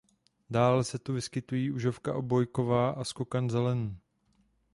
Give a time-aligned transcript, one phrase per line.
[0.49, 3.97] Dále se tu vyskytují užovka obojková a skokan zelený.